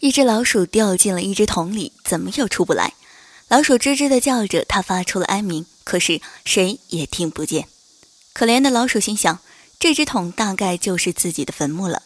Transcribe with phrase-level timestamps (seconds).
[0.00, 2.94] 一只老鼠掉进了一只桶里，怎么也出不来。
[3.48, 7.68] 老鼠吱吱地叫着，它发出了哀鸣，可是谁也听不见。
[8.32, 9.40] 可怜的老鼠心想，
[9.78, 12.02] 这只桶大概就是自己的坟墓了。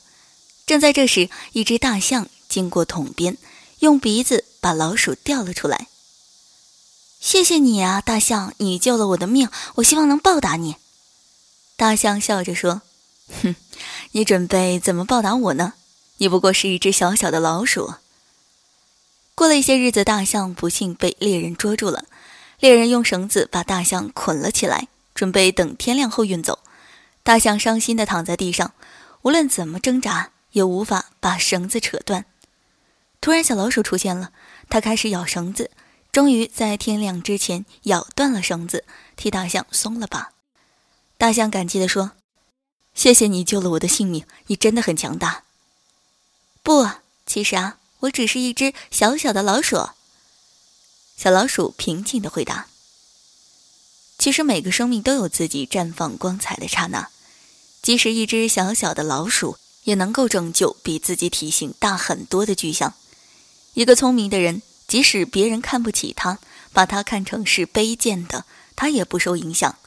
[0.66, 3.36] 正在这时，一只大象经过桶边，
[3.78, 5.86] 用鼻子把老鼠叼了出来。
[7.20, 10.76] 谢谢你啊，大象，你救了我的命，我希望能报答你。
[11.76, 12.82] 大象笑着说
[13.42, 13.54] ：“哼，
[14.12, 15.74] 你准备怎么报答我呢？
[16.18, 17.94] 你不过是一只小小的老鼠。”
[19.34, 22.04] 过了一些日子，大象不幸被猎人捉住了。
[22.60, 26.60] 猎人用绳子把大象捆了起来，准备等天亮后运走。
[27.22, 28.72] 大象伤心地躺在地上，
[29.22, 32.26] 无论怎么挣扎，也无法把绳子扯断。
[33.20, 34.30] 突然，小老鼠出现了，
[34.68, 35.70] 它开始咬绳子，
[36.12, 38.84] 终于在天亮之前咬断了绳子，
[39.16, 40.28] 替大象松了绑。
[41.18, 42.12] 大象感激地说
[42.94, 45.42] ：“谢谢你救了我的性命，你真的很强大。”
[46.64, 46.90] 不，
[47.24, 47.78] 其实啊。
[48.00, 49.88] 我只是一只小小的老鼠。
[51.16, 52.66] 小老鼠平静的回答
[54.18, 57.08] ：“其实每个生命都有自己绽放光彩的刹那，
[57.80, 62.92] 即使一只小小的老鼠，也能够拯救比自己体型大很多的巨象。
[63.72, 66.38] 一个聪明的人，即使别人看不起他，
[66.74, 68.44] 把他看成是卑贱的，
[68.76, 69.78] 他也不受影响。”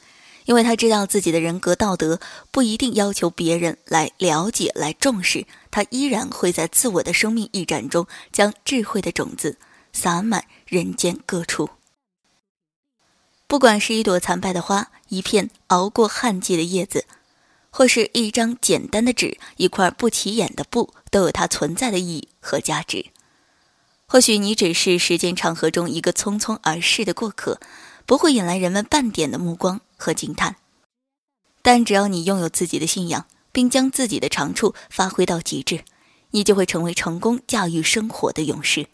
[0.48, 9.58] 因为他知道自己的人格道德不一定要求别人来了解、来重视，他依然会在自我的生命驿站中将智慧的种子
[9.92, 11.68] 洒满人间各处。
[13.46, 17.04] 不管是一朵残败的花、一片熬过旱季的叶子，
[17.68, 23.04] 或是一张简单的纸、一块不起眼的布，都有它存在的意义和价值。
[24.06, 27.60] 或许你只是时间长河中一个匆匆而逝的过客，
[28.08, 29.82] 不会引来人们半点的目光。
[30.00, 30.54] 和惊叹，
[31.60, 35.82] 但只要你拥有自己的信仰，并将自己的长处发挥到极致，
[36.30, 38.86] 你就会成为成功驾驭生活的勇士。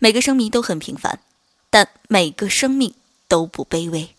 [0.00, 1.20] 每个生命都很平凡，
[1.70, 2.94] 但每个生命
[3.28, 4.10] 都不卑微。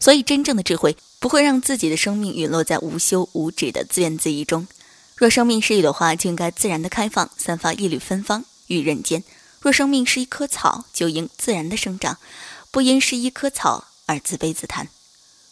[0.00, 4.66] 所以，真正的智慧不会让自己的生命陨落在无休无止的自怨自艾中。
[5.14, 9.22] 若生命是一朵花，就应该自然的开放，散发一缕芬芳于人间；
[9.60, 12.18] 若生命是一棵草，就应自然的生长，
[12.78, 14.88] 不因是一棵草而自卑自叹。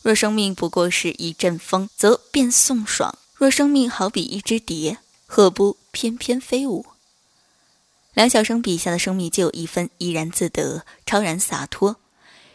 [0.00, 6.86] 若生命不过是一阵风，则便送爽；若生命好比一只蝶，何不翩翩飞舞？
[8.14, 11.96] 梁晓声笔下的生命就有一分怡然自得、超然洒脱。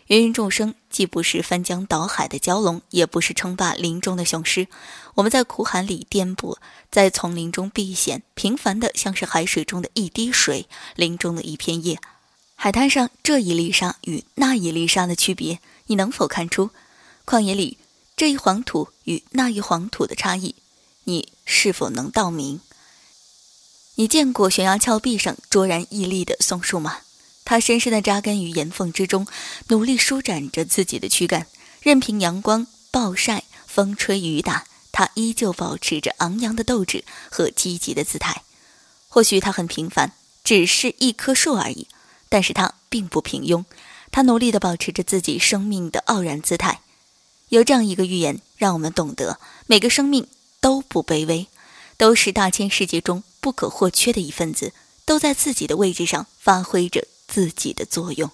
[0.07, 4.69] 芸芸众生既不是翻江倒海的蛟龙，也不是称霸林中的雄狮。
[5.15, 6.55] 我们在苦海里颠簸，
[6.89, 11.99] 在丛林中避险，平凡的像是海水中的一滴水，林中的一片叶，
[12.63, 16.69] 海滩上这一粒沙与那一粒沙的区别，你能否看出？
[17.25, 17.79] 旷野里
[18.15, 20.53] 这一黄土与那一黄土的差异，
[21.05, 22.59] 你是否能道明？
[23.95, 26.99] 你见过悬崖峭壁上卓然屹立的松树吗？
[27.45, 29.25] 它深深地扎根于岩缝之中，
[29.69, 31.47] 努力舒展着自己的躯干，
[31.81, 38.43] 任凭阳光暴晒、风吹雨打，它依旧保持着昂扬的斗志和积极的姿态。
[39.09, 40.11] 或许它很平凡，
[40.43, 41.87] 只是一棵树而已，
[42.31, 43.65] 但是他并不平庸，
[44.09, 46.79] 他努力地保持着自己生命的傲然姿态。
[47.49, 49.37] 有这样一个寓言，让我们懂得
[49.67, 50.25] 每个生命
[50.61, 51.47] 都不卑微，
[51.97, 54.71] 都是大千世界中不可或缺的一份子，
[55.03, 58.31] 都在自己的位置上发挥着自己的作用。